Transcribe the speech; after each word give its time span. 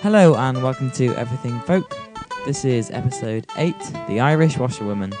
Hello 0.00 0.34
and 0.36 0.62
welcome 0.62 0.90
to 0.92 1.14
Everything 1.16 1.58
Folk. 1.60 1.94
This 2.46 2.64
is 2.64 2.90
episode 2.90 3.46
8, 3.56 3.74
The 4.08 4.20
Irish 4.20 4.56
Washerwoman. 4.56 5.12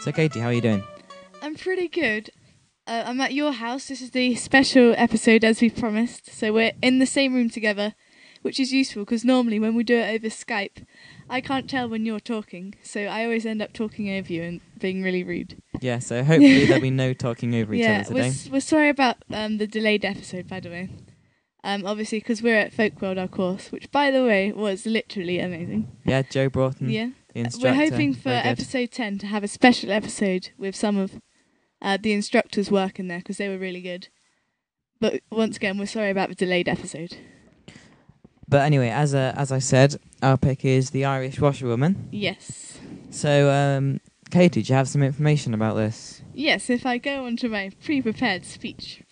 So, 0.00 0.12
Katie, 0.12 0.40
how 0.40 0.48
are 0.48 0.52
you 0.52 0.60
doing? 0.60 0.84
I'm 1.42 1.54
pretty 1.54 1.88
good. 1.88 2.30
Uh, 2.86 3.04
I'm 3.06 3.20
at 3.20 3.34
your 3.34 3.52
house. 3.52 3.88
This 3.88 4.00
is 4.02 4.10
the 4.10 4.34
special 4.36 4.94
episode 4.96 5.44
as 5.44 5.60
we 5.60 5.70
promised. 5.70 6.30
So 6.32 6.52
we're 6.52 6.72
in 6.82 6.98
the 6.98 7.06
same 7.06 7.34
room 7.34 7.50
together, 7.50 7.94
which 8.42 8.60
is 8.60 8.72
useful 8.72 9.02
because 9.02 9.24
normally 9.24 9.58
when 9.58 9.74
we 9.74 9.82
do 9.82 9.96
it 9.96 10.14
over 10.14 10.28
Skype, 10.28 10.84
I 11.28 11.40
can't 11.40 11.68
tell 11.68 11.88
when 11.88 12.04
you're 12.06 12.20
talking. 12.20 12.74
So 12.82 13.00
I 13.02 13.24
always 13.24 13.44
end 13.46 13.62
up 13.62 13.72
talking 13.72 14.10
over 14.10 14.32
you 14.32 14.42
and 14.42 14.60
being 14.78 15.02
really 15.02 15.24
rude. 15.24 15.60
Yeah, 15.80 15.98
so 15.98 16.22
hopefully 16.22 16.66
there'll 16.66 16.82
be 16.82 16.90
no 17.04 17.12
talking 17.14 17.54
over 17.54 17.74
each 17.74 17.82
yeah, 17.82 18.02
other 18.06 18.14
we're, 18.14 18.22
today. 18.22 18.28
s- 18.28 18.48
we're 18.50 18.60
sorry 18.60 18.90
about 18.90 19.16
um, 19.32 19.58
the 19.58 19.66
delayed 19.66 20.04
episode, 20.04 20.46
by 20.46 20.60
the 20.60 20.68
way. 20.68 20.90
Um, 21.66 21.84
obviously, 21.84 22.20
because 22.20 22.42
we're 22.42 22.56
at 22.56 22.72
Folk 22.72 23.02
World, 23.02 23.18
our 23.18 23.26
course, 23.26 23.72
which, 23.72 23.90
by 23.90 24.12
the 24.12 24.22
way, 24.22 24.52
was 24.52 24.86
literally 24.86 25.40
amazing. 25.40 25.90
Yeah, 26.04 26.22
Joe 26.22 26.48
Broughton, 26.48 26.88
Yeah. 26.88 27.10
the 27.34 27.40
instructor. 27.40 27.76
We're 27.76 27.90
hoping 27.90 28.14
for 28.14 28.28
episode 28.28 28.92
10 28.92 29.18
to 29.18 29.26
have 29.26 29.42
a 29.42 29.48
special 29.48 29.90
episode 29.90 30.50
with 30.56 30.76
some 30.76 30.96
of 30.96 31.20
uh, 31.82 31.98
the 32.00 32.12
instructors' 32.12 32.70
work 32.70 33.00
in 33.00 33.08
there 33.08 33.18
because 33.18 33.38
they 33.38 33.48
were 33.48 33.58
really 33.58 33.80
good. 33.82 34.06
But 35.00 35.22
once 35.28 35.56
again, 35.56 35.76
we're 35.76 35.86
sorry 35.86 36.10
about 36.10 36.28
the 36.28 36.36
delayed 36.36 36.68
episode. 36.68 37.16
But 38.48 38.62
anyway, 38.62 38.90
as 38.90 39.12
uh, 39.12 39.34
as 39.36 39.50
I 39.50 39.58
said, 39.58 39.96
our 40.22 40.36
pick 40.36 40.64
is 40.64 40.90
The 40.90 41.04
Irish 41.04 41.40
Washerwoman. 41.40 42.10
Yes. 42.12 42.78
So, 43.10 43.50
um, 43.50 44.00
Katie, 44.30 44.62
do 44.62 44.68
you 44.72 44.76
have 44.76 44.88
some 44.88 45.02
information 45.02 45.52
about 45.52 45.74
this? 45.74 46.22
Yes, 46.32 46.70
if 46.70 46.86
I 46.86 46.98
go 46.98 47.26
on 47.26 47.36
to 47.38 47.48
my 47.48 47.72
pre 47.84 48.00
prepared 48.00 48.44
speech. 48.44 49.02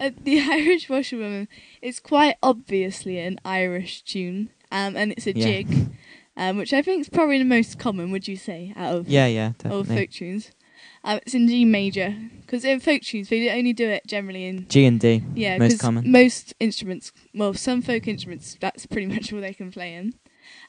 Uh, 0.00 0.10
the 0.24 0.40
Irish 0.50 0.88
Washerwoman 0.88 1.46
is 1.82 2.00
quite 2.00 2.36
obviously 2.42 3.18
an 3.18 3.38
Irish 3.44 4.02
tune, 4.02 4.48
um, 4.72 4.96
and 4.96 5.12
it's 5.12 5.26
a 5.26 5.32
Yeah. 5.36 5.44
jig, 5.44 5.90
um, 6.36 6.56
which 6.56 6.72
I 6.72 6.80
think 6.82 7.02
is 7.02 7.08
probably 7.10 7.38
the 7.38 7.44
most 7.44 7.78
common, 7.78 8.10
would 8.10 8.26
you 8.26 8.36
say, 8.36 8.72
out 8.76 8.94
of 8.96 9.08
Yeah, 9.08 9.26
yeah, 9.26 9.52
all 9.66 9.82
definitely. 9.82 9.96
folk 9.96 10.10
tunes. 10.10 10.50
Um, 11.04 11.18
it's 11.18 11.34
in 11.34 11.46
G 11.48 11.64
major, 11.66 12.16
because 12.40 12.64
in 12.64 12.80
folk 12.80 13.02
tunes, 13.02 13.28
they 13.28 13.50
only 13.50 13.74
do 13.74 13.88
it 13.88 14.06
generally 14.06 14.46
in 14.46 14.66
G 14.68 14.86
and 14.86 14.98
D. 14.98 15.22
Yeah, 15.34 15.58
Most 15.58 15.72
'cause 15.72 15.80
common. 15.82 16.10
Most 16.10 16.54
instruments, 16.58 17.12
well, 17.34 17.52
some 17.52 17.82
folk 17.82 18.08
instruments, 18.08 18.56
that's 18.58 18.86
pretty 18.86 19.06
much 19.06 19.32
all 19.32 19.40
they 19.42 19.52
can 19.52 19.70
play 19.70 19.94
in. 19.94 20.14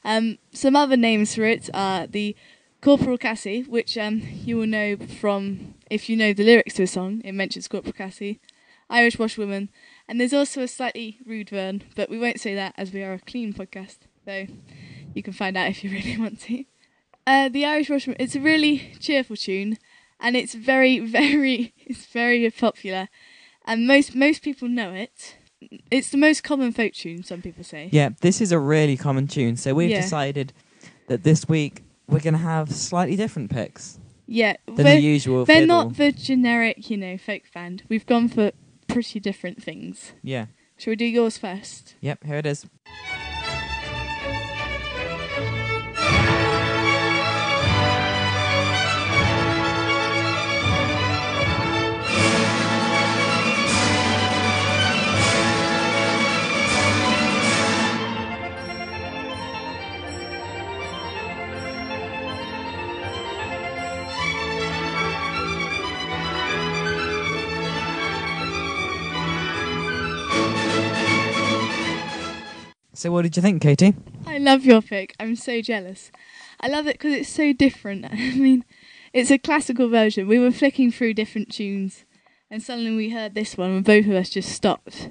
Um, 0.04 0.38
some 0.52 0.76
other 0.76 0.96
names 0.98 1.34
for 1.34 1.44
it 1.44 1.70
are 1.72 2.06
the 2.06 2.36
Corporal 2.82 3.16
Casey, 3.16 3.62
which 3.62 3.96
um, 3.96 4.22
you 4.44 4.56
will 4.58 4.66
know 4.66 4.96
from 4.96 5.74
if 5.90 6.10
you 6.10 6.16
know 6.16 6.32
the 6.34 6.44
lyrics 6.44 6.74
to 6.74 6.82
a 6.82 6.86
song. 6.86 7.22
It 7.24 7.32
mentions 7.32 7.68
Corporal 7.68 7.92
Casey, 7.94 8.38
Irish 8.92 9.18
Washwoman, 9.18 9.70
and 10.06 10.20
there's 10.20 10.32
also 10.34 10.62
a 10.62 10.68
slightly 10.68 11.18
rude 11.26 11.50
Vern, 11.50 11.82
but 11.96 12.10
we 12.10 12.18
won't 12.18 12.40
say 12.40 12.54
that 12.54 12.74
as 12.76 12.92
we 12.92 13.02
are 13.02 13.14
a 13.14 13.18
clean 13.18 13.52
podcast, 13.52 13.98
though 14.26 14.46
you 15.14 15.22
can 15.22 15.32
find 15.32 15.56
out 15.56 15.68
if 15.70 15.82
you 15.82 15.90
really 15.90 16.16
want 16.24 16.40
to. 16.42 16.64
Uh, 17.26 17.48
the 17.48 17.64
Irish 17.64 17.88
Washwoman, 17.90 18.16
it's 18.20 18.34
a 18.36 18.40
really 18.40 18.92
cheerful 19.00 19.36
tune, 19.36 19.78
and 20.20 20.36
it's 20.36 20.54
very, 20.54 20.98
very, 21.18 21.72
it's 21.78 22.06
very 22.06 22.48
popular 22.50 23.08
and 23.64 23.86
most 23.86 24.14
most 24.14 24.42
people 24.42 24.68
know 24.68 24.92
it. 24.92 25.36
It's 25.90 26.10
the 26.10 26.18
most 26.18 26.42
common 26.42 26.72
folk 26.72 26.92
tune. 26.92 27.22
Some 27.22 27.40
people 27.40 27.62
say. 27.62 27.88
Yeah, 27.92 28.10
this 28.20 28.40
is 28.40 28.50
a 28.50 28.58
really 28.58 28.96
common 28.96 29.28
tune. 29.28 29.56
So 29.56 29.74
we've 29.74 29.90
Yeah. 29.90 30.00
decided 30.00 30.52
that 31.06 31.22
this 31.22 31.48
week 31.48 31.82
we're 32.08 32.18
going 32.18 32.34
to 32.34 32.40
have 32.40 32.72
slightly 32.72 33.14
different 33.14 33.50
picks 33.50 34.00
Yeah, 34.26 34.56
than 34.66 34.74
they're, 34.74 34.96
the 34.96 35.00
usual 35.00 35.44
they're 35.44 35.60
fiddle. 35.60 35.66
not 35.84 35.96
the 35.96 36.10
generic, 36.10 36.90
you 36.90 36.96
know, 36.96 37.16
folk 37.16 37.42
band. 37.54 37.84
We've 37.88 38.04
gone 38.04 38.28
for 38.28 38.50
pretty 38.92 39.20
different 39.20 39.62
things. 39.62 40.12
Yeah. 40.22 40.46
Shall 40.76 40.92
we 40.92 40.96
do 40.96 41.04
yours 41.04 41.38
first? 41.38 41.94
Yep, 42.00 42.24
here 42.24 42.36
it 42.36 42.46
is. 42.46 42.66
So 73.02 73.10
what 73.10 73.22
did 73.22 73.36
you 73.36 73.42
think, 73.42 73.60
Katie? 73.60 73.94
I 74.28 74.38
love 74.38 74.64
your 74.64 74.80
pick. 74.80 75.16
I'm 75.18 75.34
so 75.34 75.60
jealous. 75.60 76.12
I 76.60 76.68
love 76.68 76.86
it 76.86 76.92
because 76.92 77.12
it's 77.12 77.28
so 77.28 77.52
different. 77.52 78.04
I 78.12 78.36
mean, 78.36 78.64
it's 79.12 79.32
a 79.32 79.38
classical 79.38 79.88
version. 79.88 80.28
We 80.28 80.38
were 80.38 80.52
flicking 80.52 80.92
through 80.92 81.14
different 81.14 81.50
tunes, 81.50 82.04
and 82.48 82.62
suddenly 82.62 82.94
we 82.94 83.10
heard 83.10 83.34
this 83.34 83.56
one, 83.56 83.72
and 83.72 83.84
both 83.84 84.06
of 84.06 84.12
us 84.12 84.30
just 84.30 84.50
stopped. 84.50 85.08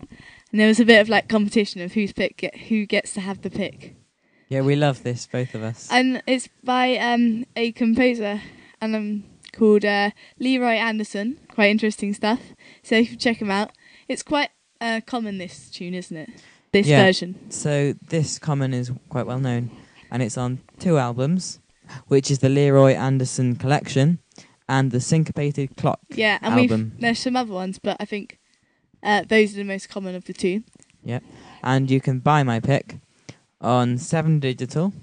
And 0.51 0.61
there 0.61 0.69
was 0.69 0.79
a 0.79 0.85
bit 0.85 1.01
of 1.01 1.09
like 1.09 1.27
competition 1.27 1.81
of 1.81 1.91
whose 1.91 2.13
pick 2.13 2.37
get, 2.37 2.55
who 2.69 2.85
gets 2.85 3.13
to 3.15 3.19
have 3.19 3.41
the 3.41 3.49
pick. 3.49 3.93
Yeah, 4.47 4.61
we 4.61 4.77
love 4.77 5.03
this, 5.03 5.27
both 5.27 5.53
of 5.53 5.61
us. 5.61 5.89
and 5.91 6.23
it's 6.25 6.47
by 6.63 6.95
um, 6.95 7.45
a 7.57 7.73
composer 7.73 8.41
and 8.79 8.95
um, 8.95 9.23
called 9.51 9.83
uh, 9.83 10.11
Leroy 10.39 10.75
Anderson. 10.75 11.39
Quite 11.49 11.71
interesting 11.71 12.13
stuff. 12.13 12.39
So 12.83 12.95
if 12.95 13.11
you 13.11 13.17
check 13.17 13.41
him 13.41 13.51
out, 13.51 13.73
it's 14.07 14.23
quite 14.23 14.51
uh, 14.79 15.01
common 15.05 15.39
this 15.39 15.69
tune, 15.69 15.93
isn't 15.93 16.15
it? 16.15 16.29
This 16.71 16.87
Yeah. 16.87 17.03
version. 17.05 17.35
So 17.49 17.93
this 18.09 18.39
common 18.39 18.73
is 18.73 18.91
quite 19.09 19.25
well 19.25 19.39
known, 19.39 19.71
and 20.09 20.23
it's 20.23 20.37
on 20.37 20.59
two 20.79 20.97
albums, 20.97 21.59
which 22.07 22.31
is 22.31 22.39
the 22.39 22.49
Leroy 22.49 22.93
Anderson 22.93 23.55
Collection 23.55 24.19
and 24.69 24.91
the 24.91 25.01
Syncopated 25.01 25.75
Clock 25.75 25.99
Yeah, 26.09 26.39
and 26.41 26.53
album. 26.53 26.91
we've 26.93 27.01
there's 27.01 27.19
some 27.19 27.35
other 27.35 27.53
ones, 27.53 27.77
but 27.77 27.97
I 27.99 28.05
think 28.05 28.39
uh, 29.03 29.23
those 29.27 29.53
are 29.53 29.57
the 29.57 29.63
most 29.65 29.89
common 29.89 30.15
of 30.15 30.25
the 30.25 30.33
two. 30.33 30.63
And 31.63 31.91
you 31.91 31.99
can 32.01 32.19
buy 32.19 32.41
my 32.43 32.59
pick 32.59 32.95
on 33.59 33.97
Seven 33.97 34.39
Digital, 34.39 34.93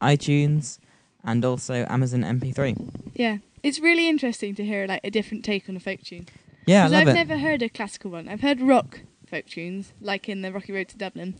iTunes, 0.00 0.78
and 1.24 1.44
also 1.44 1.84
Amazon 1.90 2.22
MP3. 2.22 2.76
Yeah, 3.14 3.38
it's 3.62 3.78
really 3.80 4.08
interesting 4.08 4.54
to 4.54 4.64
hear 4.64 4.86
like 4.86 5.00
a 5.04 5.10
different 5.10 5.44
take 5.44 5.68
on 5.68 5.76
a 5.76 5.80
folk 5.80 6.02
tune. 6.02 6.26
Yeah, 6.66 6.84
I 6.84 6.88
love 6.88 7.00
I've 7.02 7.08
it. 7.08 7.14
never 7.14 7.38
heard 7.38 7.62
a 7.62 7.68
classical 7.68 8.10
one. 8.12 8.28
I've 8.28 8.40
heard 8.40 8.60
rock 8.60 9.00
folk 9.28 9.46
tunes, 9.46 9.92
like 10.00 10.28
in 10.28 10.42
the 10.42 10.52
Rocky 10.52 10.72
Road 10.72 10.88
to 10.88 10.98
Dublin, 10.98 11.36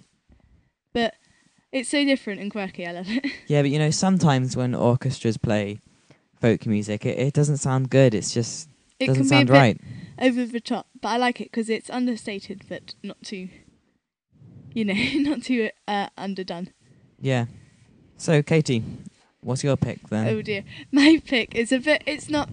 but 0.93 1.15
it's 1.73 1.89
so 1.89 2.05
different 2.05 2.41
and 2.41 2.51
quirky. 2.51 2.87
I 2.87 2.93
love 2.93 3.07
it. 3.09 3.27
Yeah, 3.47 3.63
but 3.63 3.71
you 3.71 3.79
know, 3.79 3.91
sometimes 3.91 4.57
when 4.57 4.75
orchestras 4.75 5.37
play 5.37 5.81
folk 6.41 6.67
music, 6.67 7.05
it, 7.07 7.19
it 7.19 7.35
doesn't 7.35 7.59
sound 7.59 7.91
good. 7.91 8.15
It's 8.15 8.33
just 8.33 8.69
It 9.01 9.07
doesn't 9.07 9.23
can 9.25 9.29
be 9.29 9.35
a 9.35 9.39
sound 9.39 9.51
right. 9.51 9.81
over 10.21 10.47
the 10.47 10.61
top, 10.61 10.87
but 11.01 11.09
I 11.09 11.17
like 11.17 11.41
it 11.41 11.51
because 11.51 11.69
it's 11.69 11.91
understated, 11.91 12.63
but 12.69 12.95
not 13.03 13.23
too, 13.23 13.49
you 14.73 14.85
know, 14.85 14.95
not 15.31 15.43
too 15.43 15.71
uh, 15.87 16.09
underdone. 16.17 16.71
Yeah. 17.21 17.47
So, 18.17 18.43
Katie, 18.43 18.83
what's 19.41 19.63
your 19.65 19.77
pick 19.77 20.09
then? 20.09 20.29
Oh 20.29 20.43
dear, 20.43 20.65
my 20.93 21.23
pick 21.25 21.55
is 21.55 21.73
a 21.73 21.79
bit. 21.79 22.03
It's 22.07 22.29
not. 22.29 22.51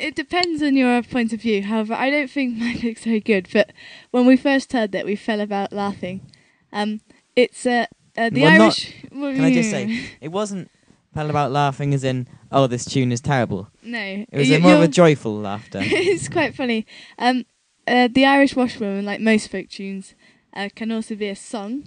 It 0.00 0.14
depends 0.14 0.62
on 0.62 0.76
your 0.76 1.02
point 1.02 1.32
of 1.32 1.42
view. 1.42 1.62
However, 1.62 1.94
I 1.94 2.10
don't 2.10 2.30
think 2.30 2.56
my 2.58 2.74
pick's 2.78 3.04
very 3.04 3.20
good. 3.20 3.48
But 3.52 3.72
when 4.10 4.26
we 4.26 4.36
first 4.36 4.72
heard 4.72 4.92
that, 4.92 5.04
we 5.04 5.16
fell 5.16 5.40
about 5.40 5.72
laughing. 5.72 6.30
Um, 6.72 7.00
it's 7.36 7.66
uh, 7.66 7.86
uh 8.16 8.30
the 8.30 8.42
Well, 8.42 8.58
not- 8.58 8.92
Can 9.10 9.44
I 9.44 9.52
just 9.52 9.70
say, 9.70 10.10
it 10.20 10.28
wasn't 10.28 10.70
fell 11.14 11.30
about 11.30 11.50
laughing 11.50 11.92
as 11.92 12.04
in, 12.04 12.28
oh, 12.52 12.66
this 12.66 12.84
tune 12.84 13.12
is 13.12 13.20
terrible. 13.20 13.68
no? 13.82 14.24
It 14.30 14.38
was 14.38 14.60
more 14.60 14.74
of 14.74 14.82
a 14.82 14.88
joyful 14.88 15.36
laughter. 15.36 15.80
it's 15.82 16.28
quite 16.28 16.54
funny. 16.54 16.86
Um, 17.18 17.44
uh, 17.86 18.08
the 18.12 18.24
Irish 18.24 18.54
Washwoman, 18.54 19.04
like 19.04 19.20
most 19.20 19.50
folk 19.50 19.68
tunes, 19.68 20.14
uh, 20.54 20.68
can 20.74 20.92
also 20.92 21.14
be 21.14 21.28
a 21.28 21.36
song, 21.36 21.84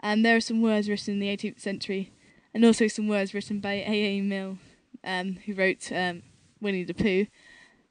and 0.00 0.24
there 0.24 0.36
are 0.36 0.40
some 0.40 0.62
words 0.62 0.88
written 0.88 1.14
in 1.14 1.20
the 1.20 1.28
18th 1.28 1.60
century, 1.60 2.12
and 2.52 2.64
also 2.64 2.88
some 2.88 3.08
words 3.08 3.34
written 3.34 3.60
by 3.60 3.74
A. 3.74 4.18
A. 4.18 4.20
Milne, 4.20 4.58
um, 5.04 5.38
who 5.46 5.54
wrote 5.54 5.92
um, 5.92 6.22
Winnie 6.60 6.84
the 6.84 6.94
Pooh. 6.94 7.26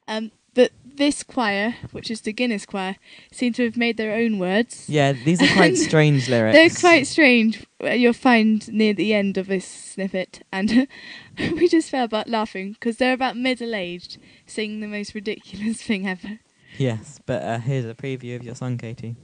Um, 0.07 0.31
but 0.54 0.71
this 0.95 1.21
choir, 1.21 1.75
which 1.92 2.09
is 2.09 2.21
the 2.21 2.33
Guinness 2.33 2.65
Choir, 2.65 2.95
seem 3.31 3.54
to 3.54 3.63
have 3.65 3.77
made 3.77 3.98
their 3.98 4.13
own 4.15 4.39
words. 4.39 4.86
Yeah, 4.89 5.12
these 5.12 5.39
are 5.42 5.54
quite 5.54 5.77
strange 5.89 6.27
lyrics. 6.27 6.56
They're 6.57 6.80
quite 6.89 7.06
strange. 7.06 7.63
uh, 7.83 7.89
You'll 7.89 8.13
find 8.13 8.68
near 8.74 8.94
the 8.95 9.13
end 9.13 9.38
of 9.38 9.45
this 9.48 9.65
snippet, 9.68 10.42
and 10.51 10.88
we 11.38 11.68
just 11.68 11.92
fell 11.92 12.06
about 12.06 12.27
laughing 12.27 12.71
because 12.74 12.98
they're 12.98 13.13
about 13.13 13.38
middle-aged, 13.38 14.18
singing 14.48 14.80
the 14.80 14.88
most 14.88 15.13
ridiculous 15.13 15.81
thing 15.83 16.07
ever. 16.07 16.39
Yes, 16.80 17.19
but 17.25 17.44
uh, 17.44 17.59
here's 17.59 17.86
a 17.86 17.94
preview 17.94 18.36
of 18.36 18.44
your 18.44 18.56
song, 18.56 18.77
Katie. 18.77 19.15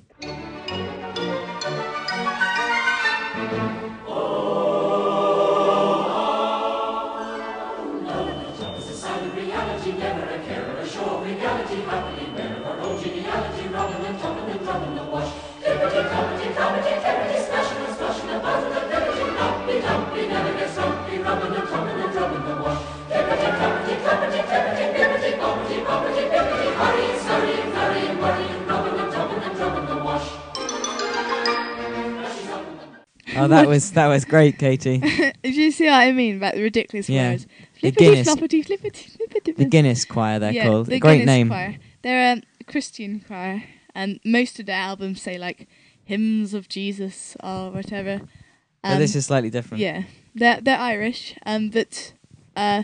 reality, 9.85 10.00
never 10.00 10.24
a 10.24 10.39
care 10.45 10.63
or 10.69 10.80
a 10.80 10.88
show 10.88 11.03
of 11.03 11.27
legality, 11.27 11.81
happily 11.81 12.25
geniality, 13.01 13.63
and 13.63 14.19
and 14.51 14.63
drumming 14.63 14.95
the 14.95 15.03
wash. 15.03 15.33
Liberty, 15.62 16.01
comedy, 16.09 16.47
comedy, 16.56 16.94
smashing 17.44 17.83
and 17.83 17.95
liberty, 18.00 18.24
never 20.27 20.51
rubbing 21.27 21.56
and 21.56 21.68
and 22.01 22.12
drumming 22.13 22.45
the 22.47 22.56
wash. 22.63 22.81
Liberty, 23.09 23.50
comedy, 23.59 23.95
comedy, 24.03 24.41
liberty, 24.97 25.31
liberty, 25.39 26.68
hurry, 26.80 27.07
flurry, 27.24 28.07
and. 28.07 28.63
Oh, 33.35 33.47
that 33.47 33.68
was 33.68 33.91
that 33.94 34.07
was 34.07 34.25
great, 34.25 34.59
Katie. 34.59 35.00
Do 35.44 35.51
you 35.51 35.71
see 35.71 35.85
what 35.85 35.94
I 35.95 36.12
mean 36.12 36.38
about 36.38 36.53
the 36.53 36.62
ridiculous 36.62 37.09
yeah. 37.09 37.31
words? 37.31 37.47
The 37.83 37.91
Guinness- 37.91 38.27
floppity 38.27 38.65
flippity 38.65 39.09
flippity. 39.09 39.51
The 39.51 39.65
Guinness 39.65 40.06
Choir, 40.06 40.39
they're 40.39 40.53
yeah, 40.53 40.63
called. 40.65 40.88
the 40.88 41.00
great 41.00 41.19
Guinness 41.19 41.25
name. 41.27 41.47
Choir. 41.50 41.75
They're 42.01 42.33
a 42.38 42.63
Christian 42.65 43.19
choir, 43.19 43.63
and 43.94 44.19
most 44.25 44.59
of 44.59 44.65
their 44.65 44.77
albums 44.77 45.21
say 45.21 45.38
like 45.38 45.68
hymns 46.03 46.53
of 46.53 46.69
Jesus 46.69 47.35
or 47.44 47.71
whatever. 47.71 48.21
oh, 48.83 48.97
this 48.97 49.15
is 49.15 49.25
slightly 49.25 49.50
different. 49.50 49.81
Yeah, 49.81 50.03
they're 50.33 50.62
they're 50.62 50.80
Irish, 50.80 51.35
um, 51.45 51.69
but 51.69 52.13
uh, 52.56 52.83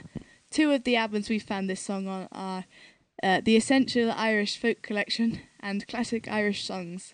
two 0.51 0.71
of 0.71 0.83
the 0.83 0.95
albums 0.95 1.29
we 1.29 1.39
found 1.39 1.69
this 1.69 1.81
song 1.81 2.07
on 2.07 2.27
are 2.31 2.65
uh, 3.23 3.41
the 3.43 3.55
Essential 3.55 4.11
Irish 4.11 4.57
Folk 4.57 4.81
Collection 4.81 5.39
and 5.59 5.87
Classic 5.87 6.27
Irish 6.29 6.65
Songs. 6.65 7.13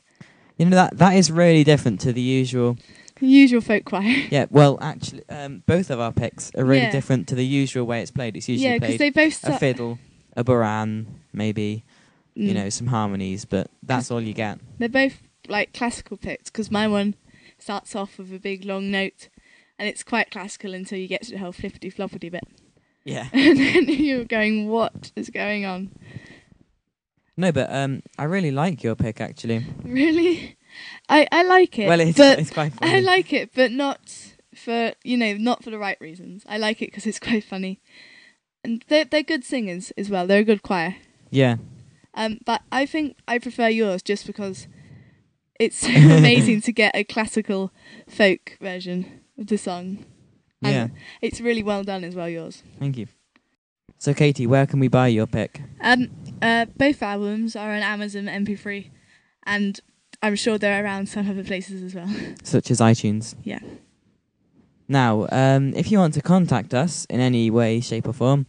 You 0.58 0.66
know 0.66 0.76
that 0.76 0.98
that 0.98 1.16
is 1.16 1.32
really 1.32 1.64
different 1.64 2.00
to 2.02 2.14
the 2.14 2.22
usual. 2.22 2.78
Usual 3.22 3.62
folk 3.62 3.86
choir. 3.86 4.04
Yeah, 4.32 4.46
well, 4.50 4.78
actually, 4.82 5.24
um, 5.30 5.64
both 5.66 5.90
of 5.90 6.00
our 6.00 6.12
picks 6.12 6.52
are 6.56 6.66
really 6.66 6.84
Yeah. 6.84 6.92
different 6.92 7.28
to 7.30 7.36
the 7.36 7.46
usual 7.46 7.86
way 7.86 8.02
it's 8.02 8.12
played. 8.12 8.36
It's 8.36 8.50
usually 8.50 8.68
yeah, 8.74 8.80
because 8.80 8.98
played 8.98 9.14
they 9.16 9.24
both 9.26 9.34
a 9.34 9.38
start. 9.38 9.60
fiddle, 9.60 10.00
a 10.36 10.44
bodhrán, 10.44 11.06
maybe 11.34 11.84
you 12.36 12.52
Mm. 12.52 12.56
know 12.56 12.70
some 12.70 12.88
harmonies, 12.88 13.46
but 13.46 13.70
that's 13.82 14.12
all 14.12 14.20
you 14.22 14.34
get. 14.34 14.60
They're 14.80 14.90
both 14.90 15.22
like 15.48 15.74
classical 15.74 16.18
picks 16.18 16.50
because 16.50 16.70
my 16.70 16.88
one 16.88 17.16
starts 17.58 17.96
off 17.96 18.18
with 18.18 18.34
a 18.34 18.40
big 18.40 18.66
long 18.66 18.92
note, 18.92 19.30
and 19.80 19.88
it's 19.88 20.04
quite 20.04 20.30
classical 20.32 20.74
until 20.74 20.98
you 21.00 21.08
get 21.08 21.22
to 21.24 21.32
the 21.32 21.38
whole 21.38 21.54
flippity 21.54 21.90
floppity 21.92 22.30
bit, 22.30 22.44
Yeah. 23.06 23.30
and 23.34 23.58
then 23.58 23.88
you're 23.88 24.26
going, 24.26 24.68
"What 24.68 25.12
is 25.16 25.30
going 25.30 25.64
on?" 25.66 25.92
No, 27.38 27.52
but 27.52 27.72
um, 27.74 28.02
I 28.18 28.24
really 28.26 28.52
like 28.52 28.84
your 28.84 28.96
pick 28.96 29.22
actually. 29.22 29.66
Really, 29.84 30.58
I 31.10 31.28
I 31.32 31.44
like 31.44 31.78
it. 31.80 31.88
well, 31.88 32.00
it's, 32.00 32.20
it's 32.20 32.50
quite 32.52 32.74
funny. 32.74 32.92
I 32.96 33.00
like 33.00 33.32
it, 33.34 33.52
but 33.54 33.72
not 33.72 34.00
for 34.56 34.94
you 35.04 35.18
know 35.18 35.34
not 35.38 35.64
for 35.64 35.70
the 35.70 35.78
right 35.80 35.98
reasons. 36.00 36.44
I 36.48 36.58
like 36.58 36.82
it 36.82 36.88
because 36.88 37.06
it's 37.06 37.20
quite 37.30 37.44
funny, 37.44 37.82
and 38.64 38.84
they're 38.88 39.06
they're 39.06 39.24
good 39.24 39.44
singers 39.44 39.92
as 39.98 40.10
well. 40.10 40.28
They're 40.28 40.40
a 40.42 40.44
good 40.46 40.64
choir. 40.64 40.96
yeah. 41.32 41.58
Um, 42.18 42.38
but 42.46 42.62
I 42.72 42.86
think 42.86 43.18
I 43.28 43.40
prefer 43.40 43.68
yours 43.68 44.02
just 44.02 44.26
because 44.26 44.68
it's 45.60 45.76
so 45.76 45.90
amazing 46.18 46.62
to 46.62 46.72
get 46.72 46.96
a 46.96 47.04
classical 47.04 47.72
folk 48.08 48.58
version 48.62 49.20
of 49.38 49.48
the 49.48 49.58
song. 49.58 50.06
And 50.64 50.74
Yeah. 50.74 50.88
it's 51.22 51.42
really 51.42 51.62
well 51.62 51.84
done 51.84 52.06
as 52.06 52.16
well. 52.16 52.30
Yours. 52.30 52.64
Thank 52.80 52.98
you. 52.98 53.08
So, 53.98 54.14
Katie, 54.14 54.48
where 54.48 54.66
can 54.66 54.80
we 54.80 54.88
buy 54.88 55.08
your 55.10 55.28
pick? 55.28 55.62
Um, 55.82 56.08
uh, 56.42 56.66
both 56.78 57.04
albums 57.04 57.54
are 57.58 57.74
on 57.74 57.82
Amazon 57.82 58.28
MP3, 58.28 58.92
and 59.44 59.80
I'm 60.26 60.36
sure 60.36 60.58
they're 60.58 60.84
around 60.84 61.08
some 61.10 61.30
other 61.30 61.44
places 61.44 61.82
as 61.84 61.94
well. 61.96 62.10
Such 62.44 62.72
as 62.72 62.80
iTunes. 62.80 63.36
Yeah. 63.44 63.60
Now, 64.88 65.28
um, 65.32 65.74
if 65.76 65.92
you 65.92 65.98
want 66.00 66.14
to 66.16 66.22
contact 66.22 66.74
us 66.74 67.06
in 67.10 67.20
any 67.20 67.50
way, 67.50 67.80
shape, 67.82 68.08
or 68.08 68.14
form, 68.14 68.46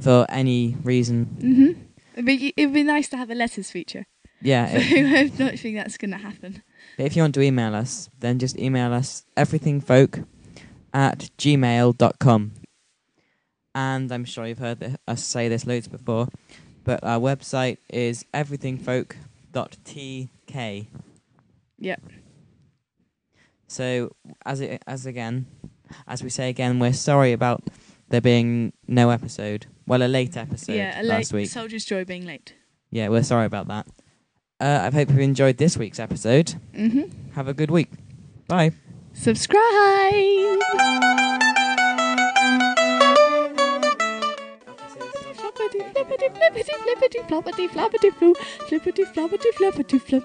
for 0.00 0.26
any 0.28 0.76
reason, 0.82 1.26
Mhm. 1.40 1.76
It'd 2.14 2.26
be, 2.26 2.52
it'd 2.56 2.74
be 2.74 2.82
nice 2.82 3.08
to 3.10 3.16
have 3.16 3.30
a 3.30 3.34
letters 3.34 3.70
feature. 3.70 4.04
yeah, 4.42 4.68
So 4.70 4.76
it- 4.80 5.16
I 5.16 5.28
don't 5.28 5.58
think 5.58 5.76
that's 5.76 5.96
going 5.96 6.10
to 6.10 6.18
happen. 6.18 6.62
But 6.98 7.06
if 7.06 7.16
you 7.16 7.22
want 7.22 7.34
to 7.36 7.40
email 7.42 7.74
us, 7.74 8.10
then 8.20 8.38
just 8.38 8.58
email 8.58 8.92
us 8.92 9.24
everythingfolk 9.36 10.26
at 10.92 11.30
gmail.com. 11.38 12.52
And 13.74 14.12
I'm 14.12 14.24
sure 14.26 14.46
you've 14.46 14.58
heard 14.58 14.80
th- 14.80 14.96
us 15.08 15.24
say 15.24 15.48
this 15.48 15.66
loads 15.66 15.88
before, 15.88 16.28
but 16.84 17.02
our 17.02 17.18
website 17.18 17.78
is 17.90 18.24
everythingfolk.tk. 20.52 20.86
Yep. 21.78 22.02
So, 23.66 24.14
as 24.44 24.60
it, 24.60 24.82
as 24.86 25.06
again, 25.06 25.46
as 26.06 26.22
we 26.22 26.28
say 26.30 26.48
again, 26.50 26.78
we're 26.78 26.92
sorry 26.92 27.32
about 27.32 27.62
there 28.08 28.20
being 28.20 28.72
no 28.86 29.10
episode. 29.10 29.66
Well, 29.86 30.02
a 30.02 30.08
late 30.08 30.36
episode 30.36 30.74
yeah, 30.74 31.00
a 31.00 31.02
last 31.02 31.32
late 31.32 31.42
week. 31.42 31.50
Soldier's 31.50 31.84
Joy 31.84 32.04
being 32.04 32.26
late. 32.26 32.54
Yeah, 32.90 33.08
we're 33.08 33.22
sorry 33.22 33.46
about 33.46 33.68
that. 33.68 33.86
Uh, 34.60 34.90
I 34.92 34.94
hope 34.94 35.10
you 35.10 35.18
enjoyed 35.20 35.56
this 35.56 35.76
week's 35.76 35.98
episode. 35.98 36.54
hmm 36.74 37.02
Have 37.34 37.48
a 37.48 37.54
good 37.54 37.70
week. 37.70 37.88
Bye. 38.46 38.72
Subscribe! 39.14 39.58
Floppity, 45.34 45.92
flippity, 45.92 46.28
flippity, 46.28 46.72
flippity, 46.84 47.18
floppity, 47.28 47.68
floppity, 47.68 48.10
floo, 48.10 48.34
flippity, 48.68 49.04
floppity, 49.04 49.50
floppity. 49.58 50.24